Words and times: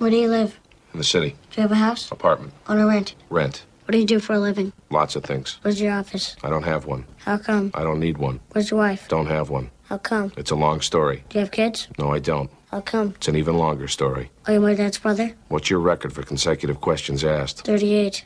Where 0.00 0.08
do 0.08 0.16
you 0.16 0.28
live? 0.30 0.58
In 0.94 0.98
the 0.98 1.04
city. 1.04 1.36
Do 1.50 1.56
you 1.56 1.60
have 1.62 1.72
a 1.72 1.74
house? 1.74 2.10
Apartment. 2.10 2.54
On 2.68 2.78
or 2.78 2.86
rent? 2.86 3.14
Rent. 3.28 3.66
What 3.84 3.92
do 3.92 3.98
you 3.98 4.06
do 4.06 4.18
for 4.18 4.32
a 4.32 4.38
living? 4.38 4.72
Lots 4.88 5.14
of 5.14 5.24
things. 5.24 5.58
Where's 5.60 5.78
your 5.78 5.92
office? 5.92 6.36
I 6.42 6.48
don't 6.48 6.62
have 6.62 6.86
one. 6.86 7.04
How 7.18 7.36
come? 7.36 7.70
I 7.74 7.82
don't 7.82 8.00
need 8.00 8.16
one. 8.16 8.40
Where's 8.52 8.70
your 8.70 8.80
wife? 8.80 9.08
Don't 9.08 9.26
have 9.26 9.50
one. 9.50 9.70
How 9.90 9.98
come? 9.98 10.32
It's 10.38 10.50
a 10.52 10.56
long 10.56 10.80
story. 10.80 11.22
Do 11.28 11.34
you 11.38 11.40
have 11.40 11.50
kids? 11.50 11.86
No, 11.98 12.10
I 12.14 12.18
don't. 12.18 12.50
How 12.70 12.80
come? 12.80 13.12
It's 13.16 13.28
an 13.28 13.36
even 13.36 13.58
longer 13.58 13.88
story. 13.88 14.30
Are 14.46 14.54
you 14.54 14.60
my 14.60 14.72
dad's 14.72 14.96
brother? 14.96 15.34
What's 15.48 15.68
your 15.68 15.80
record 15.80 16.14
for 16.14 16.22
consecutive 16.22 16.80
questions 16.80 17.22
asked? 17.22 17.66
38. 17.66 18.24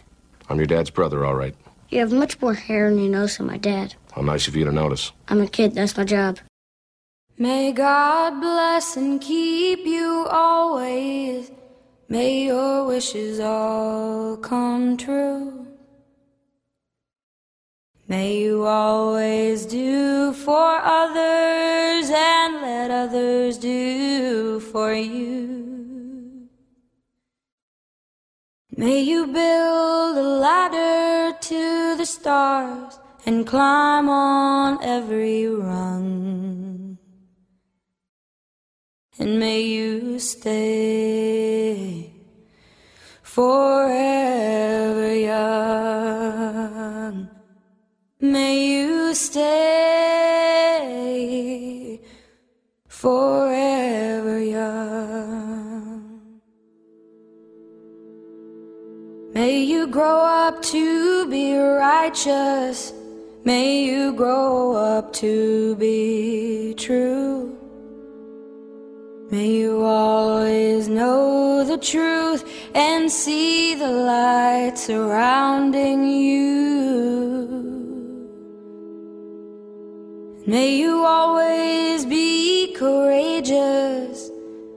I'm 0.48 0.58
your 0.58 0.66
dad's 0.66 0.90
brother, 0.90 1.26
all 1.26 1.34
right. 1.34 1.56
You 1.88 1.98
have 1.98 2.12
much 2.12 2.40
more 2.40 2.54
hair 2.54 2.86
on 2.86 3.00
your 3.00 3.10
nose 3.10 3.38
than 3.38 3.48
my 3.48 3.56
dad. 3.56 3.96
How 4.12 4.22
nice 4.22 4.46
of 4.46 4.54
you 4.54 4.64
to 4.64 4.70
notice. 4.70 5.10
I'm 5.26 5.40
a 5.40 5.48
kid, 5.48 5.74
that's 5.74 5.96
my 5.96 6.04
job. 6.04 6.38
May 7.36 7.72
God 7.72 8.40
bless 8.40 8.96
and 8.96 9.20
keep 9.20 9.80
you 9.80 10.28
always. 10.30 11.50
May 12.08 12.44
your 12.44 12.86
wishes 12.86 13.40
all 13.40 14.36
come 14.36 14.96
true. 14.96 15.66
May 18.06 18.36
you 18.38 18.66
always 18.66 19.64
do 19.64 20.34
for 20.34 20.80
others 20.82 22.10
and 22.10 22.60
let 22.60 22.90
others 22.90 23.56
do 23.56 24.60
for 24.60 24.92
you. 24.92 26.48
May 28.76 29.00
you 29.00 29.26
build 29.26 30.18
a 30.18 30.28
ladder 30.46 31.36
to 31.38 31.96
the 31.96 32.04
stars 32.04 32.98
and 33.24 33.46
climb 33.46 34.10
on 34.10 34.82
every 34.82 35.46
rung. 35.46 36.33
And 39.16 39.38
may 39.38 39.60
you 39.60 40.18
stay 40.18 42.10
forever 43.22 45.14
young. 45.14 47.28
May 48.20 48.66
you 48.66 49.14
stay 49.14 49.60
forever 52.88 54.40
young. 54.40 56.40
May 59.32 59.60
you 59.60 59.86
grow 59.86 60.24
up 60.24 60.60
to 60.62 61.30
be 61.30 61.56
righteous. 61.56 62.92
May 63.44 63.84
you 63.84 64.12
grow 64.14 64.74
up 64.74 65.12
to 65.14 65.76
be 65.76 66.74
true. 66.76 67.63
May 69.34 69.50
you 69.50 69.82
always 69.82 70.88
know 70.88 71.64
the 71.64 71.76
truth 71.76 72.42
and 72.72 73.10
see 73.10 73.74
the 73.74 73.90
light 73.90 74.78
surrounding 74.78 76.04
you. 76.06 77.48
May 80.46 80.76
you 80.76 81.04
always 81.04 82.06
be 82.06 82.74
courageous, 82.74 84.30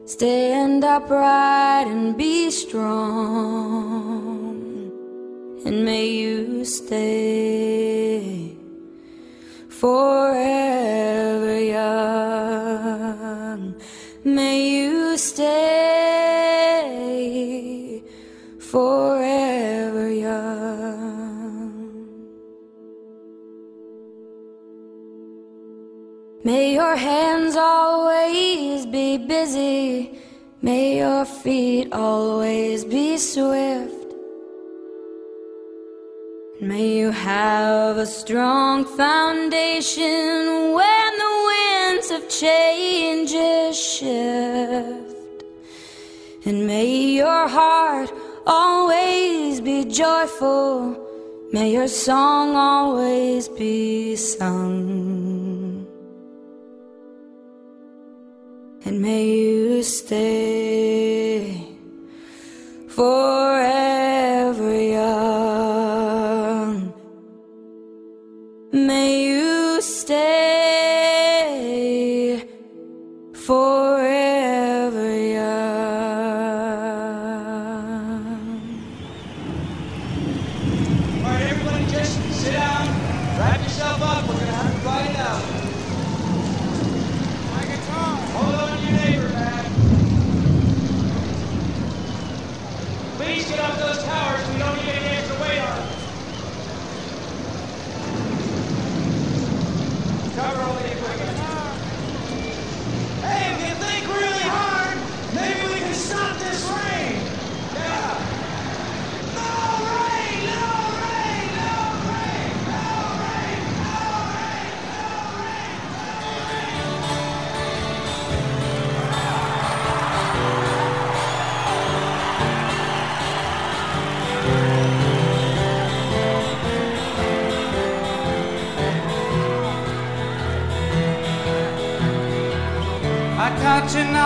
stand 0.06 0.84
upright 0.84 1.86
and 1.86 2.18
be 2.18 2.50
strong. 2.50 2.98
And 5.68 5.86
may 5.86 6.08
you 6.08 6.66
stay 6.66 8.58
forever 9.70 11.60
young. 11.60 12.37
May 14.28 14.60
you 14.72 15.18
stay 15.18 15.48
forever 18.60 20.10
young. 20.12 21.72
May 26.44 26.74
your 26.74 26.98
hands 26.98 27.56
always 27.56 28.86
be 28.86 29.18
busy. 29.18 30.20
May 30.62 30.98
your 30.98 31.24
feet 31.24 31.94
always 31.94 32.84
be 32.84 33.18
swift. 33.18 34.12
May 36.60 36.98
you 36.98 37.12
have 37.12 37.96
a 37.96 38.06
strong 38.06 38.84
foundation 38.84 40.74
when 40.74 41.18
the 41.18 41.38
winds 42.10 42.12
of 42.12 42.30
change 42.30 43.32
shift. 43.76 45.44
And 46.46 46.66
may 46.68 46.90
your 47.16 47.48
heart 47.48 48.12
always 48.46 49.62
be 49.62 49.86
joyful. 49.86 50.96
May 51.52 51.72
your 51.74 51.88
song 51.88 52.56
always 52.56 53.48
be 53.50 54.16
sung. 54.16 55.86
And 58.86 59.02
may 59.02 59.26
you 59.26 59.84
stay 59.84 61.76
forever 62.88 64.82
young. 64.82 65.34
May 68.72 69.27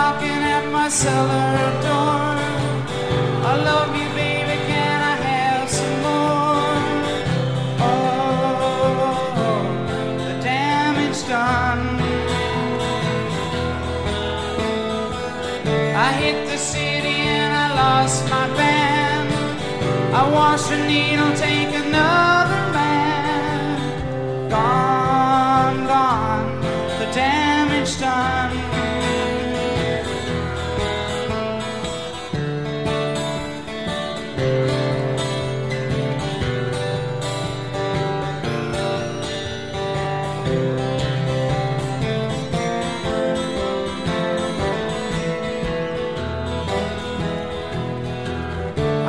knocking 0.02 0.42
at 0.56 0.64
my 0.78 0.88
cellar 0.88 1.70
door. 1.86 2.34
I 3.50 3.52
love 3.70 3.90
you, 4.00 4.08
baby. 4.22 4.56
Can 4.70 4.98
I 5.12 5.16
have 5.28 5.64
some 5.78 5.96
more? 6.08 6.80
Oh, 7.88 9.12
the 10.28 10.34
damage 10.50 11.20
done. 11.34 11.84
I 16.06 16.08
hit 16.22 16.38
the 16.52 16.58
city 16.72 17.18
and 17.38 17.52
I 17.64 17.66
lost 17.82 18.18
my 18.34 18.46
band. 18.58 19.30
I 20.20 20.22
watched 20.36 20.70
a 20.78 20.80
needle 20.92 21.32
take 21.46 21.72
another 21.84 22.41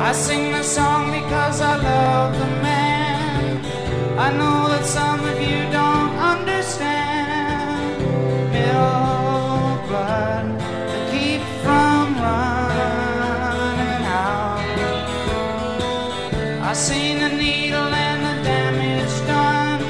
I 0.04 0.12
sing 0.12 0.52
the 0.52 0.62
song 0.62 1.10
because 1.10 1.62
I 1.62 1.76
love 1.76 2.38
the 2.38 2.46
man. 2.60 3.64
I 4.18 4.30
know 4.38 4.68
that 4.68 4.84
some 4.84 5.20
of 5.24 5.40
you 5.40 5.64
don't 5.72 6.12
understand. 6.32 8.02
Milk 8.52 9.88
blood 9.88 10.46
to 10.92 10.98
keep 11.10 11.40
from 11.64 12.04
running 12.20 14.04
out. 14.04 14.60
I 16.68 16.74
seen 16.74 17.20
the 17.20 17.30
needle 17.30 17.90
and 18.08 18.20
the 18.28 18.34
damage 18.44 19.16
done. 19.26 19.84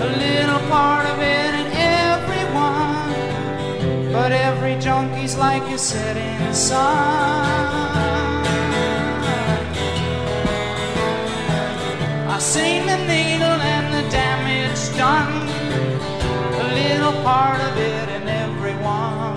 A 0.00 0.08
little 0.24 0.62
part 0.70 1.04
of 1.12 1.18
it 1.20 1.52
in 1.60 1.68
everyone. 2.08 3.12
But 4.14 4.32
every 4.32 4.76
junkie's 4.80 5.36
like 5.36 5.68
you 5.70 5.76
said 5.76 6.16
in 6.16 6.38
the 6.48 6.54
sun. 6.54 7.59
I 12.40 12.42
seen 12.42 12.86
the 12.86 12.96
needle 12.96 13.60
and 13.76 13.92
the 13.92 14.10
damage 14.10 14.96
done, 14.96 15.46
a 16.58 16.66
little 16.72 17.12
part 17.22 17.60
of 17.60 17.76
it 17.76 18.08
in 18.08 18.28
everyone. 18.30 19.36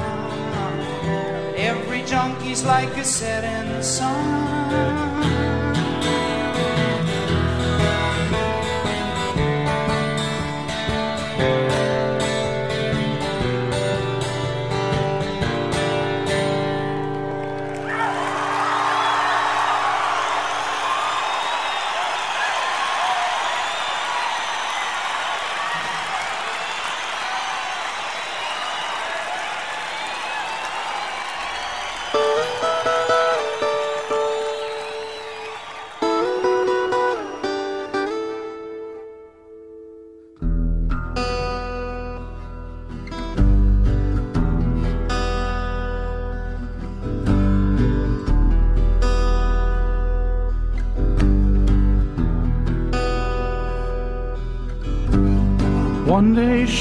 Every 1.58 2.04
junkie's 2.04 2.64
like 2.64 2.96
a 2.96 3.04
setting 3.04 3.84
sun. 3.84 5.13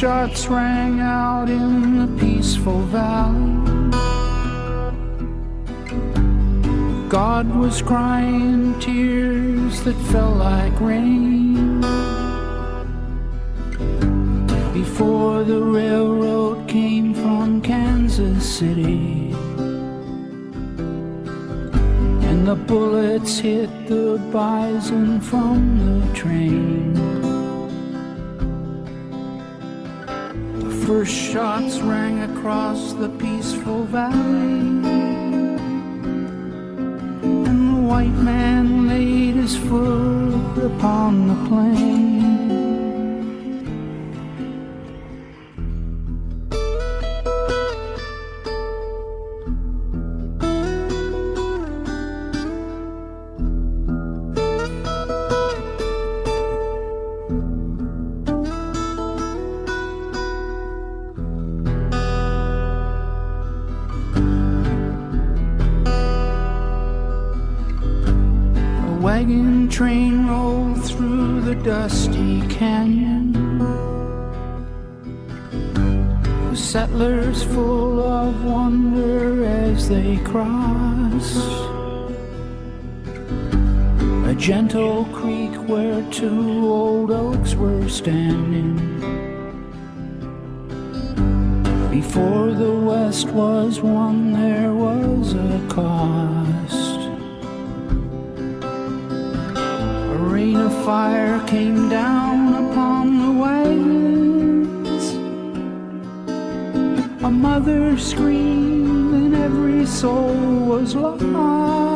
One 0.03 0.11
day 0.11 0.35
shots 0.35 0.49
rang 0.49 1.01
out 1.01 1.49
in 1.49 1.99
the 1.99 2.21
peaceful 2.21 2.81
valley. 2.91 3.91
God 7.09 7.47
was 7.55 7.83
crying 7.83 8.79
tears 8.81 9.83
that 9.85 9.95
fell 10.11 10.33
like 10.33 10.81
rain. 10.81 11.81
Before 14.73 15.45
the 15.45 15.61
railroad 15.61 16.67
came 16.69 17.15
from 17.15 17.61
Kansas 17.61 18.59
City. 18.59 19.31
And 22.29 22.49
the 22.49 22.57
bullets 22.57 23.39
hit 23.39 23.71
the 23.87 24.19
bison 24.33 25.21
from 25.21 25.79
the 25.79 26.15
train. 26.15 27.32
First 30.87 31.15
shots 31.15 31.79
rang 31.79 32.23
across 32.23 32.93
the 32.95 33.09
peaceful 33.09 33.85
valley. 33.85 34.83
And 37.47 37.69
the 37.69 37.83
white 37.89 38.19
man 38.31 38.89
laid 38.89 39.37
his 39.37 39.57
foot 39.57 40.59
upon 40.59 41.29
the 41.29 41.49
plain. 41.49 41.92
Train 69.83 70.29
rolled 70.29 70.85
through 70.85 71.41
the 71.41 71.57
dusty 71.57 72.41
canyon. 72.47 73.33
The 76.51 76.57
settlers 76.57 77.43
full 77.43 77.99
of 78.01 78.45
wonder 78.45 79.45
as 79.45 79.89
they 79.89 80.19
crossed. 80.19 81.49
A 84.31 84.35
gentle 84.39 85.05
creek 85.07 85.55
where 85.69 86.01
two 86.13 86.65
old 86.65 87.11
oaks 87.11 87.57
were 87.57 87.89
standing. 87.89 88.77
Before 91.91 92.53
the 92.53 92.77
west 92.91 93.27
was 93.31 93.81
won, 93.81 94.33
there 94.33 94.73
was 94.73 95.35
a 95.35 95.61
cost. 95.69 96.92
Fire 100.85 101.39
came 101.47 101.89
down 101.89 102.55
upon 102.55 103.05
the 103.23 103.33
waves. 103.45 105.15
A 107.23 107.31
mother 107.31 107.97
screamed, 107.97 109.15
and 109.15 109.35
every 109.37 109.87
soul 109.87 110.35
was 110.67 110.97
lost. 110.97 111.92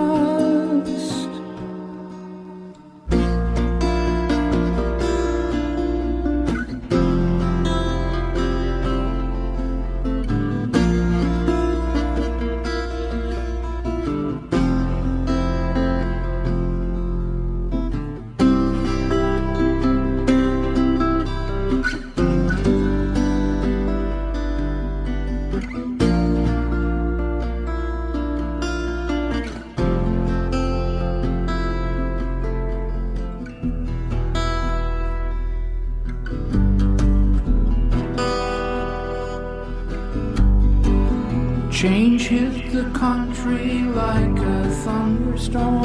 Change 41.86 42.26
hit 42.26 42.72
the 42.72 42.90
country 42.98 43.82
like 43.82 44.38
a 44.40 44.70
thunderstorm. 44.82 45.84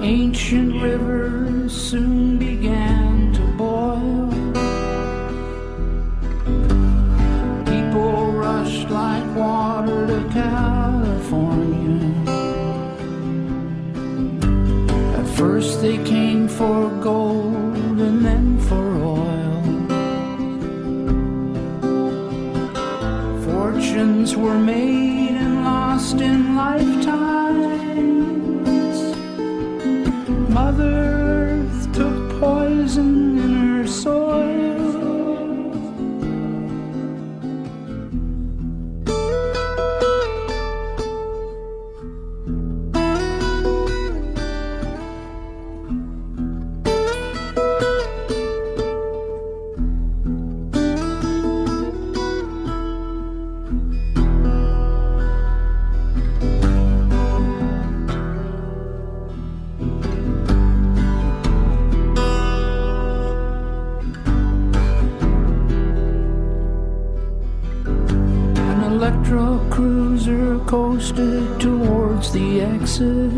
Ancient 0.00 0.80
rivers 0.80 1.72
soon 1.72 2.38
began 2.38 3.32
to 3.32 3.40
boil. 3.58 4.30
People 7.66 8.30
rushed 8.30 8.88
like 8.90 9.26
water 9.34 10.06
to 10.06 10.20
California. 10.32 11.98
At 15.18 15.26
first 15.36 15.80
they 15.82 15.98
came 16.04 16.46
for 16.46 16.90
gold 17.02 17.33
were 24.32 24.58
made 24.58 25.36
and 25.36 25.64
lost 25.64 26.18
in 26.18 26.56
lifetimes. 26.56 27.33
Coasted 70.66 71.60
towards 71.60 72.32
the 72.32 72.60
exit 72.60 73.32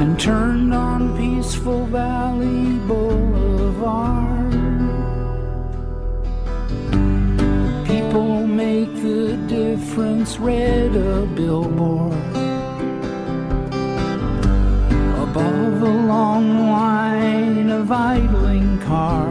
and 0.00 0.18
turned 0.18 0.74
on 0.74 1.16
Peaceful 1.16 1.86
Valley 1.86 2.78
Boulevard. 2.86 4.52
People 7.86 8.46
make 8.46 8.92
the 9.02 9.36
difference, 9.48 10.38
read 10.38 10.96
a 10.96 11.26
billboard 11.26 12.12
above 15.22 15.82
a 15.82 15.96
long 16.14 16.70
line 16.70 17.70
of 17.70 17.92
idling 17.92 18.80
cars. 18.80 19.25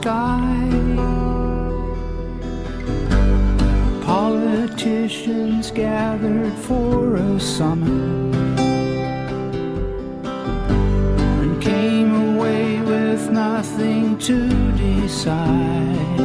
Sky. 0.00 0.68
Politicians 4.04 5.72
gathered 5.72 6.56
for 6.66 7.16
a 7.16 7.40
summit 7.40 8.34
and 11.42 11.60
came 11.60 12.10
away 12.30 12.80
with 12.80 13.30
nothing 13.30 14.16
to 14.18 14.38
decide. 14.76 16.18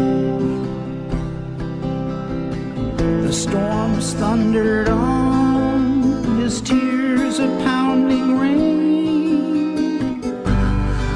The 3.25 3.33
storms 3.33 4.13
thundered 4.13 4.89
on, 4.89 6.37
his 6.41 6.61
tears 6.61 7.39
a 7.39 7.47
pounding 7.65 8.37
rain. 8.37 10.21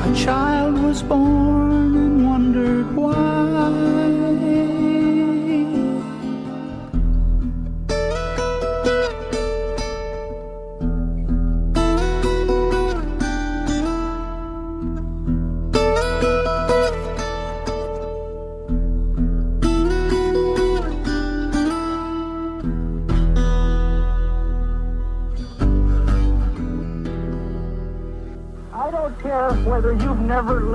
A 0.07 0.15
child 0.15 0.73
was 0.83 1.03
born 1.03 1.66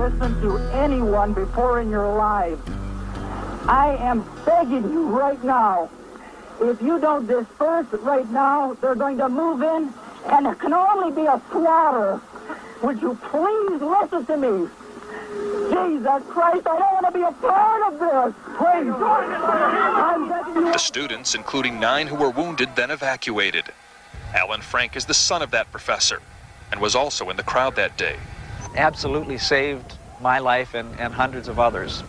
listened 0.03 0.41
to 0.41 0.57
anyone 0.73 1.33
before 1.33 1.79
in 1.79 1.89
your 1.89 2.13
lives. 2.13 2.61
I 3.69 3.95
am 4.01 4.25
begging 4.45 4.91
you 4.91 5.05
right 5.05 5.41
now. 5.45 5.89
If 6.59 6.81
you 6.81 6.99
don't 6.99 7.25
disperse 7.25 7.87
right 8.01 8.29
now, 8.29 8.73
they're 8.81 8.95
going 8.95 9.17
to 9.19 9.29
move 9.29 9.61
in, 9.61 9.93
and 10.25 10.47
it 10.47 10.59
can 10.59 10.73
only 10.73 11.15
be 11.15 11.25
a 11.25 11.41
slaughter. 11.51 12.19
Would 12.81 13.01
you 13.01 13.17
please 13.31 13.81
listen 13.81 14.25
to 14.25 14.35
me? 14.35 14.67
Jesus 15.69 16.23
Christ, 16.27 16.67
I 16.67 16.77
don't 16.79 16.93
want 17.01 17.05
to 17.05 17.11
be 17.13 17.21
a 17.21 17.31
part 17.31 17.93
of 17.93 17.99
this. 17.99 18.33
Please. 18.57 18.91
The 20.73 20.77
students, 20.77 21.33
including 21.33 21.79
nine 21.79 22.07
who 22.07 22.15
were 22.15 22.29
wounded, 22.29 22.75
then 22.75 22.91
evacuated. 22.91 23.71
Alan 24.35 24.59
Frank 24.59 24.97
is 24.97 25.05
the 25.05 25.13
son 25.13 25.41
of 25.41 25.51
that 25.51 25.71
professor 25.71 26.21
and 26.73 26.81
was 26.81 26.93
also 26.93 27.29
in 27.29 27.37
the 27.37 27.43
crowd 27.43 27.77
that 27.77 27.97
day. 27.97 28.17
Absolutely 28.75 29.37
saved 29.37 29.97
my 30.21 30.39
life 30.39 30.73
and, 30.73 30.99
and 30.99 31.13
hundreds 31.13 31.47
of 31.47 31.59
others. 31.59 32.03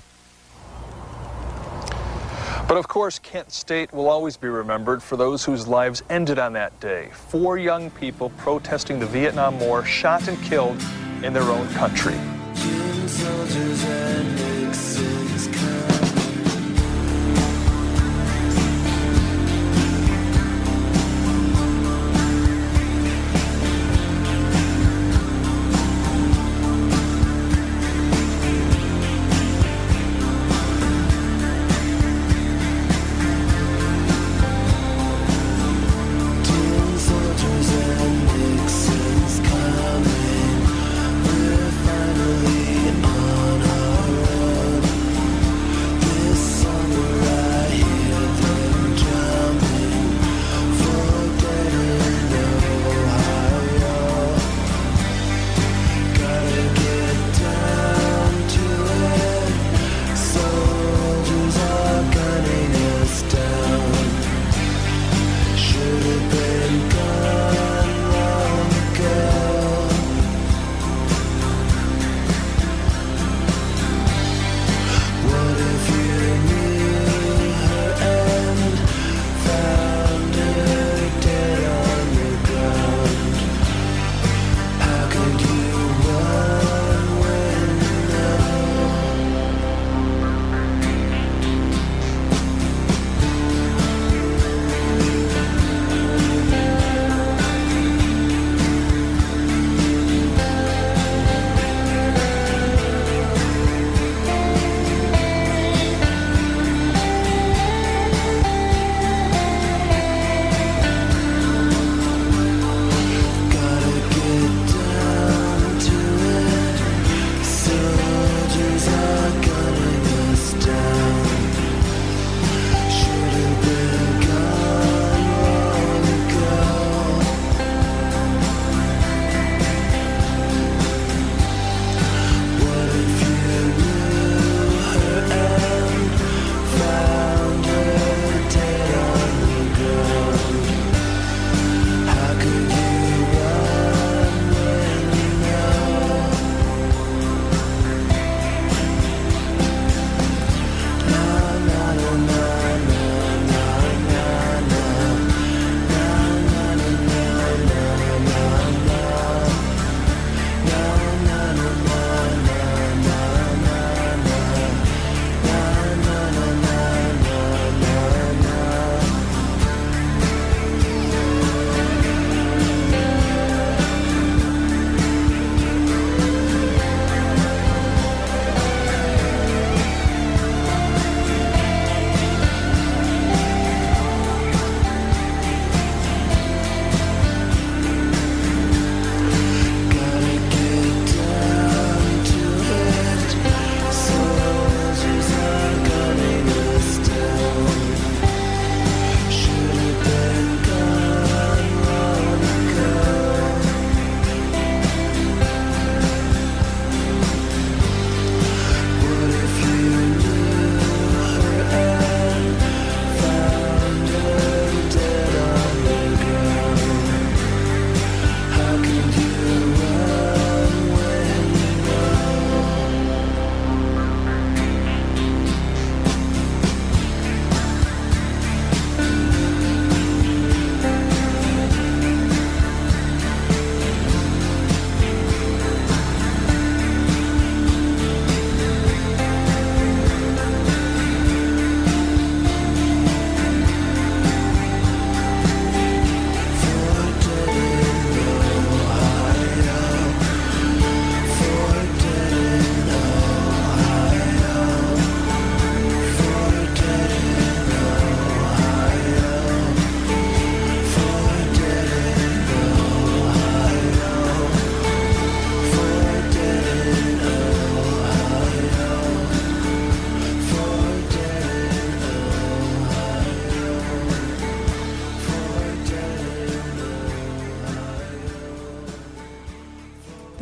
But 2.66 2.78
of 2.78 2.88
course, 2.88 3.18
Kent 3.18 3.52
State 3.52 3.92
will 3.92 4.08
always 4.08 4.38
be 4.38 4.48
remembered 4.48 5.02
for 5.02 5.16
those 5.16 5.44
whose 5.44 5.68
lives 5.68 6.02
ended 6.08 6.38
on 6.38 6.54
that 6.54 6.78
day. 6.80 7.10
Four 7.12 7.58
young 7.58 7.90
people 7.90 8.30
protesting 8.38 8.98
the 8.98 9.06
Vietnam 9.06 9.60
War 9.60 9.84
shot 9.84 10.28
and 10.28 10.42
killed 10.42 10.82
in 11.22 11.34
their 11.34 11.42
own 11.42 11.68
country. 11.74 12.18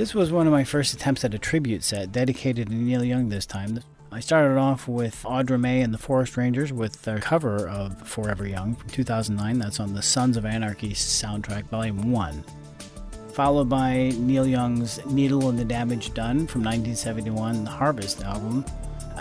This 0.02 0.16
was 0.16 0.32
one 0.32 0.48
of 0.48 0.52
my 0.52 0.64
first 0.64 0.92
attempts 0.94 1.24
at 1.24 1.32
a 1.32 1.38
tribute 1.38 1.84
set 1.84 2.10
dedicated 2.10 2.66
to 2.66 2.74
Neil 2.74 3.04
Young 3.04 3.28
this 3.28 3.46
time. 3.46 3.78
I 4.10 4.18
started 4.18 4.58
off 4.58 4.88
with 4.88 5.22
Audra 5.22 5.60
Mae 5.60 5.80
and 5.80 5.94
the 5.94 5.98
Forest 5.98 6.36
Rangers 6.36 6.72
with 6.72 7.00
their 7.02 7.20
cover 7.20 7.68
of 7.68 8.02
Forever 8.02 8.44
Young 8.48 8.74
from 8.74 8.90
2009. 8.90 9.60
That's 9.60 9.78
on 9.78 9.94
the 9.94 10.02
Sons 10.02 10.36
of 10.36 10.44
Anarchy 10.44 10.90
soundtrack, 10.90 11.68
Volume 11.68 12.10
1. 12.10 12.44
Followed 13.32 13.68
by 13.68 14.10
Neil 14.16 14.44
Young's 14.44 14.98
Needle 15.06 15.48
and 15.48 15.56
the 15.56 15.64
Damage 15.64 16.12
Done 16.14 16.48
from 16.48 16.64
1971, 16.64 17.62
the 17.62 17.70
Harvest 17.70 18.24
album. 18.24 18.64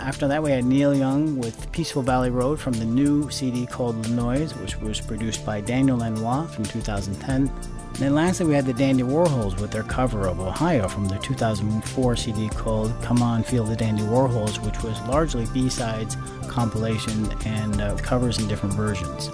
After 0.02 0.26
that, 0.26 0.42
we 0.42 0.50
had 0.50 0.64
Neil 0.64 0.92
Young 0.92 1.38
with 1.38 1.70
Peaceful 1.70 2.02
Valley 2.02 2.28
Road 2.28 2.58
from 2.58 2.72
the 2.72 2.84
new 2.84 3.30
CD 3.30 3.66
called 3.66 4.10
Noise, 4.10 4.52
which 4.56 4.76
was 4.80 5.00
produced 5.00 5.46
by 5.46 5.60
Daniel 5.60 5.96
Lanois 5.96 6.46
from 6.46 6.64
2010. 6.64 7.42
And 7.42 7.96
then 7.96 8.12
lastly, 8.12 8.46
we 8.46 8.54
had 8.54 8.66
the 8.66 8.72
Dandy 8.72 9.04
Warhols 9.04 9.60
with 9.60 9.70
their 9.70 9.84
cover 9.84 10.26
of 10.26 10.40
Ohio 10.40 10.88
from 10.88 11.06
their 11.06 11.20
2004 11.20 12.16
CD 12.16 12.48
called 12.48 12.92
Come 13.00 13.22
On 13.22 13.44
Feel 13.44 13.62
the 13.62 13.76
Dandy 13.76 14.02
Warhols, 14.02 14.58
which 14.66 14.82
was 14.82 15.00
largely 15.02 15.46
B 15.54 15.68
sides, 15.68 16.16
compilation, 16.48 17.30
and 17.46 17.80
uh, 17.80 17.94
covers 17.98 18.40
in 18.40 18.48
different 18.48 18.74
versions. 18.74 19.30